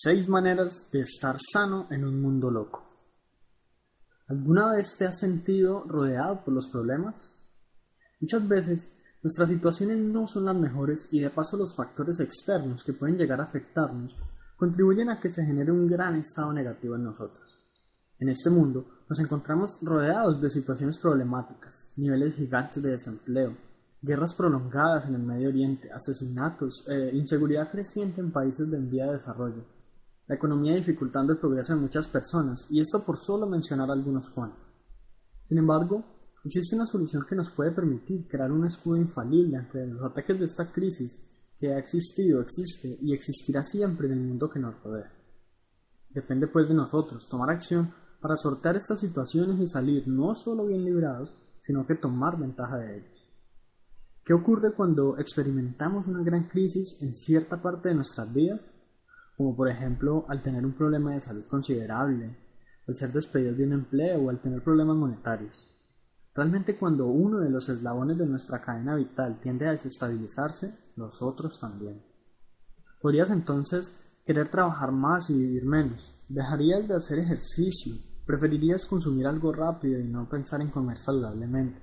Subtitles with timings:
[0.00, 2.84] Seis maneras de estar sano en un mundo loco.
[4.28, 7.28] ¿Alguna vez te has sentido rodeado por los problemas?
[8.20, 8.92] Muchas veces
[9.24, 13.40] nuestras situaciones no son las mejores y de paso los factores externos que pueden llegar
[13.40, 14.14] a afectarnos
[14.56, 17.58] contribuyen a que se genere un gran estado negativo en nosotros.
[18.20, 23.56] En este mundo nos encontramos rodeados de situaciones problemáticas, niveles gigantes de desempleo,
[24.00, 29.06] guerras prolongadas en el Medio Oriente, asesinatos, e inseguridad creciente en países de en vía
[29.06, 29.64] de desarrollo,
[30.28, 34.62] la economía dificultando el progreso de muchas personas, y esto por solo mencionar algunos cuantos.
[35.48, 36.04] Sin embargo,
[36.44, 40.44] existe una solución que nos puede permitir crear un escudo infalible ante los ataques de
[40.44, 41.18] esta crisis
[41.58, 45.10] que ha existido, existe y existirá siempre en el mundo que nos rodea.
[46.10, 50.84] Depende pues de nosotros tomar acción para sortear estas situaciones y salir no solo bien
[50.84, 53.18] librados, sino que tomar ventaja de ellos.
[54.24, 58.60] ¿Qué ocurre cuando experimentamos una gran crisis en cierta parte de nuestras vidas?
[59.38, 62.36] Como por ejemplo al tener un problema de salud considerable,
[62.86, 65.64] al ser despedidos de un empleo o al tener problemas monetarios.
[66.34, 71.58] Realmente cuando uno de los eslabones de nuestra cadena vital tiende a desestabilizarse, los otros
[71.58, 72.02] también.
[73.00, 76.14] Podrías entonces querer trabajar más y vivir menos.
[76.28, 77.94] Dejarías de hacer ejercicio,
[78.28, 81.80] Preferirías consumir algo rápido y no pensar en comer saludablemente.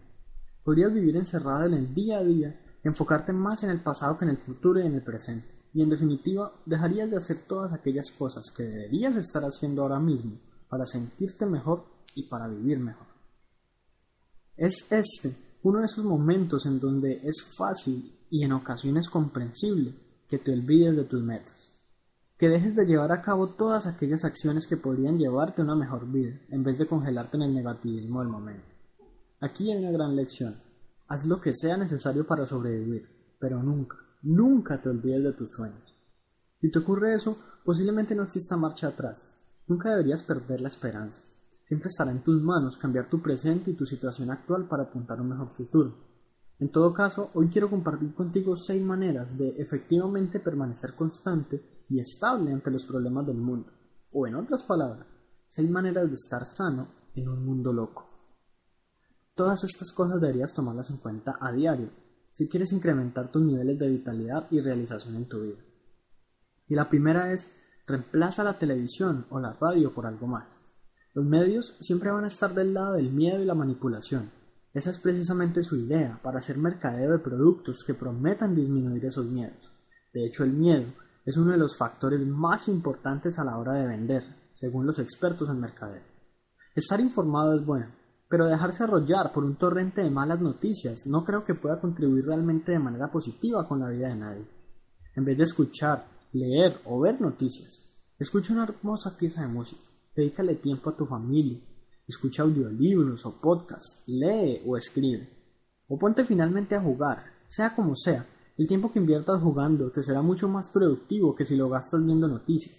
[0.63, 4.29] Podrías vivir encerrado en el día a día, enfocarte más en el pasado que en
[4.29, 5.54] el futuro y en el presente.
[5.75, 10.39] Y en definitiva, dejarías de hacer todas aquellas cosas que deberías estar haciendo ahora mismo
[10.67, 13.05] para sentirte mejor y para vivir mejor.
[14.57, 19.93] Es este uno de esos momentos en donde es fácil y en ocasiones comprensible
[20.27, 21.65] que te olvides de tus metas
[22.37, 26.11] que dejes de llevar a cabo todas aquellas acciones que podrían llevarte a una mejor
[26.11, 28.65] vida, en vez de congelarte en el negativismo del momento.
[29.39, 30.61] Aquí hay una gran lección.
[31.07, 33.07] Haz lo que sea necesario para sobrevivir,
[33.39, 35.95] pero nunca, nunca te olvides de tus sueños.
[36.59, 39.31] Si te ocurre eso, posiblemente no exista marcha atrás.
[39.67, 41.21] Nunca deberías perder la esperanza.
[41.67, 45.21] Siempre estará en tus manos cambiar tu presente y tu situación actual para apuntar a
[45.21, 45.93] un mejor futuro.
[46.59, 52.51] En todo caso, hoy quiero compartir contigo seis maneras de efectivamente permanecer constante y estable
[52.51, 53.71] ante los problemas del mundo.
[54.11, 55.05] O en otras palabras,
[55.49, 58.09] seis maneras de estar sano en un mundo loco.
[59.35, 62.04] Todas estas cosas deberías tomarlas en cuenta a diario
[62.35, 65.63] si quieres incrementar tus niveles de vitalidad y realización en tu vida.
[66.67, 67.49] Y la primera es,
[67.87, 70.53] reemplaza la televisión o la radio por algo más.
[71.13, 74.31] Los medios siempre van a estar del lado del miedo y la manipulación.
[74.73, 79.71] Esa es precisamente su idea, para hacer mercadeo de productos que prometan disminuir esos miedos.
[80.13, 80.91] De hecho, el miedo
[81.25, 84.23] es uno de los factores más importantes a la hora de vender,
[84.59, 86.03] según los expertos en mercadeo.
[86.75, 87.87] Estar informado es bueno,
[88.35, 92.73] pero dejarse arrollar por un torrente de malas noticias no creo que pueda contribuir realmente
[92.73, 94.45] de manera positiva con la vida de nadie.
[95.15, 97.81] En vez de escuchar, leer o ver noticias,
[98.19, 99.81] escucha una hermosa pieza de música,
[100.13, 101.61] dedícale tiempo a tu familia,
[102.05, 105.29] escucha audiolibros o podcasts, lee o escribe,
[105.87, 110.21] o ponte finalmente a jugar, sea como sea, el tiempo que inviertas jugando te será
[110.21, 112.75] mucho más productivo que si lo gastas viendo noticias,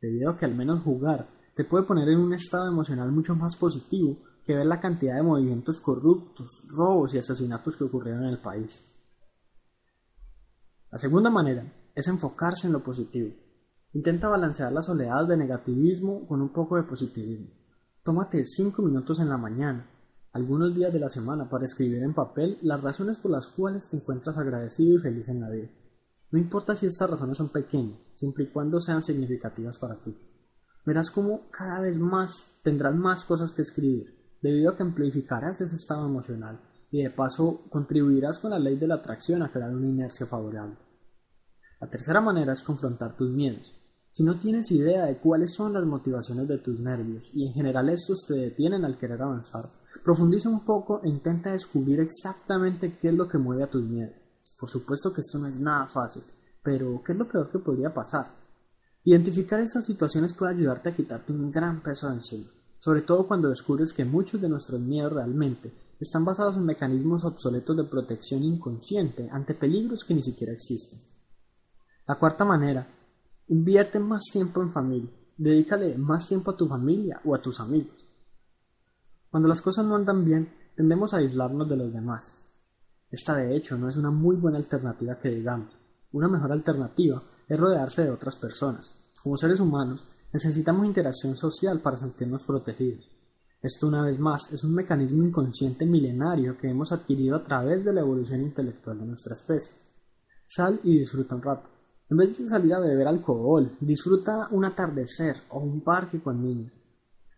[0.00, 3.56] debido a que al menos jugar te puede poner en un estado emocional mucho más
[3.56, 8.40] positivo que ver la cantidad de movimientos corruptos, robos y asesinatos que ocurrieron en el
[8.40, 8.84] país.
[10.90, 13.32] La segunda manera es enfocarse en lo positivo.
[13.92, 17.46] Intenta balancear las oleadas de negativismo con un poco de positivismo.
[18.02, 19.88] Tómate 5 minutos en la mañana
[20.32, 23.98] algunos días de la semana para escribir en papel las razones por las cuales te
[23.98, 25.68] encuentras agradecido y feliz en la vida.
[26.32, 30.12] No importa si estas razones son pequeñas, siempre y cuando sean significativas para ti.
[30.84, 35.76] Verás cómo cada vez más tendrás más cosas que escribir, debido a que amplificarás ese
[35.76, 39.88] estado emocional y de paso contribuirás con la ley de la atracción a crear una
[39.88, 40.76] inercia favorable.
[41.80, 43.74] La tercera manera es confrontar tus miedos.
[44.12, 47.88] Si no tienes idea de cuáles son las motivaciones de tus nervios y en general
[47.88, 49.70] estos te detienen al querer avanzar,
[50.04, 54.14] Profundiza un poco e intenta descubrir exactamente qué es lo que mueve a tus miedos.
[54.58, 56.22] Por supuesto que esto no es nada fácil,
[56.62, 58.34] pero ¿qué es lo peor que podría pasar?
[59.04, 63.48] Identificar esas situaciones puede ayudarte a quitarte un gran peso de encima, sobre todo cuando
[63.48, 69.28] descubres que muchos de nuestros miedos realmente están basados en mecanismos obsoletos de protección inconsciente
[69.30, 71.00] ante peligros que ni siquiera existen.
[72.08, 72.88] La cuarta manera,
[73.48, 78.06] invierte más tiempo en familia, dedícale más tiempo a tu familia o a tus amigos.
[79.30, 82.34] Cuando las cosas no andan bien, tendemos a aislarnos de los demás.
[83.10, 85.76] Esta de hecho no es una muy buena alternativa que digamos.
[86.12, 88.90] Una mejor alternativa es rodearse de otras personas.
[89.22, 93.10] Como seres humanos, necesitamos interacción social para sentirnos protegidos.
[93.62, 97.92] Esto una vez más es un mecanismo inconsciente milenario que hemos adquirido a través de
[97.92, 99.72] la evolución intelectual de nuestra especie.
[100.46, 101.68] Sal y disfruta un rato.
[102.08, 106.72] En vez de salir a beber alcohol, disfruta un atardecer o un parque con niños.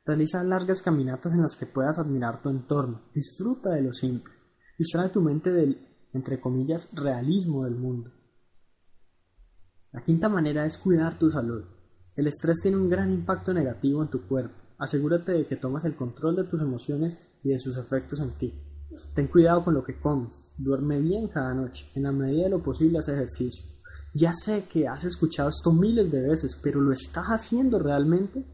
[0.05, 3.03] Realiza largas caminatas en las que puedas admirar tu entorno.
[3.13, 4.33] Disfruta de lo simple.
[4.79, 8.11] Distrae tu mente del, entre comillas, realismo del mundo.
[9.93, 11.65] La quinta manera es cuidar tu salud.
[12.15, 14.55] El estrés tiene un gran impacto negativo en tu cuerpo.
[14.79, 18.53] Asegúrate de que tomas el control de tus emociones y de sus efectos en ti.
[19.15, 20.43] Ten cuidado con lo que comes.
[20.59, 21.87] Duerme bien cada noche.
[21.95, 23.65] En la medida de lo posible haz ejercicio.
[24.15, 28.45] Ya sé que has escuchado esto miles de veces, pero ¿lo estás haciendo realmente?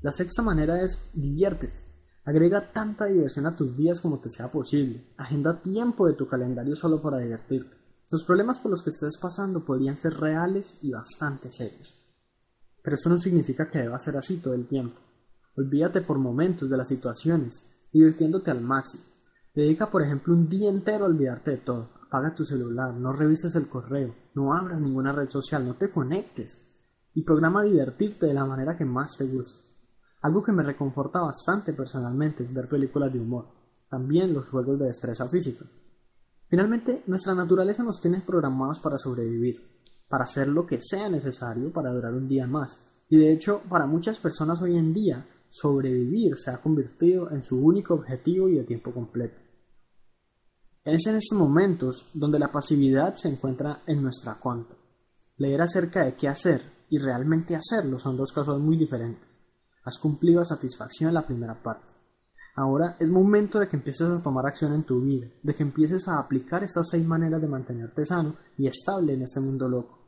[0.00, 1.88] La sexta manera es diviértete.
[2.24, 5.12] Agrega tanta diversión a tus días como te sea posible.
[5.18, 7.76] Agenda tiempo de tu calendario solo para divertirte.
[8.10, 11.97] Los problemas por los que estés pasando podrían ser reales y bastante serios.
[12.82, 15.00] Pero eso no significa que deba ser así todo el tiempo.
[15.56, 19.04] Olvídate por momentos de las situaciones, divirtiéndote al máximo.
[19.54, 21.90] Dedica, por ejemplo, un día entero a olvidarte de todo.
[22.06, 26.60] Apaga tu celular, no revises el correo, no abras ninguna red social, no te conectes.
[27.14, 29.68] Y programa divertirte de la manera que más te guste.
[30.22, 33.46] Algo que me reconforta bastante personalmente es ver películas de humor,
[33.88, 35.64] también los juegos de destreza física.
[36.48, 39.77] Finalmente, nuestra naturaleza nos tiene programados para sobrevivir,
[40.08, 42.76] para hacer lo que sea necesario para durar un día más.
[43.08, 47.58] Y de hecho, para muchas personas hoy en día, sobrevivir se ha convertido en su
[47.58, 49.38] único objetivo y de tiempo completo.
[50.84, 54.76] Es en estos momentos donde la pasividad se encuentra en nuestra contra.
[55.36, 59.28] Leer acerca de qué hacer y realmente hacerlo son dos cosas muy diferentes.
[59.84, 61.97] Has cumplido a satisfacción la primera parte.
[62.58, 66.08] Ahora es momento de que empieces a tomar acción en tu vida, de que empieces
[66.08, 70.00] a aplicar estas seis maneras de mantenerte sano y estable en este mundo loco.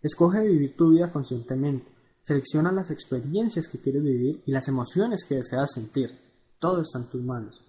[0.00, 5.34] Escoge vivir tu vida conscientemente, selecciona las experiencias que quieres vivir y las emociones que
[5.34, 6.10] deseas sentir.
[6.60, 7.60] Todo está en tus manos.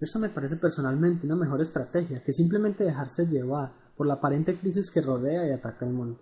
[0.00, 4.90] Esto me parece personalmente una mejor estrategia que simplemente dejarse llevar por la aparente crisis
[4.90, 6.18] que rodea y ataca el mundo.